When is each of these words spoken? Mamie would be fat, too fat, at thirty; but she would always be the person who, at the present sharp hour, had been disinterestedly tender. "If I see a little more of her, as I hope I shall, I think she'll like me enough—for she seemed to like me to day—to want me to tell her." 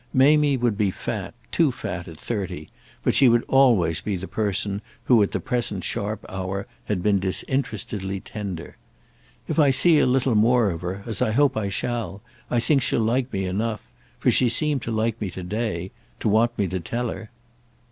Mamie 0.15 0.57
would 0.57 0.79
be 0.79 0.89
fat, 0.89 1.35
too 1.51 1.71
fat, 1.71 2.07
at 2.07 2.19
thirty; 2.19 2.69
but 3.03 3.13
she 3.13 3.29
would 3.29 3.43
always 3.47 4.01
be 4.01 4.15
the 4.15 4.27
person 4.27 4.81
who, 5.03 5.21
at 5.21 5.29
the 5.31 5.39
present 5.39 5.83
sharp 5.83 6.25
hour, 6.27 6.65
had 6.85 7.03
been 7.03 7.19
disinterestedly 7.19 8.19
tender. 8.19 8.77
"If 9.47 9.59
I 9.59 9.69
see 9.69 9.99
a 9.99 10.07
little 10.07 10.33
more 10.33 10.71
of 10.71 10.81
her, 10.81 11.03
as 11.05 11.21
I 11.21 11.33
hope 11.33 11.55
I 11.55 11.69
shall, 11.69 12.23
I 12.49 12.59
think 12.59 12.81
she'll 12.81 12.99
like 12.99 13.31
me 13.31 13.45
enough—for 13.45 14.31
she 14.31 14.49
seemed 14.49 14.81
to 14.81 14.91
like 14.91 15.21
me 15.21 15.29
to 15.29 15.43
day—to 15.43 16.27
want 16.27 16.57
me 16.57 16.67
to 16.69 16.79
tell 16.79 17.09
her." 17.09 17.29